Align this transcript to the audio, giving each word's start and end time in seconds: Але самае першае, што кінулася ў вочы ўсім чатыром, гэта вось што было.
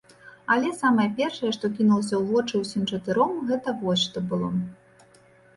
Але 0.53 0.69
самае 0.77 1.05
першае, 1.19 1.51
што 1.57 1.65
кінулася 1.79 2.15
ў 2.19 2.23
вочы 2.31 2.53
ўсім 2.63 2.87
чатыром, 2.95 3.37
гэта 3.51 3.75
вось 3.83 4.03
што 4.07 4.25
было. 4.33 4.51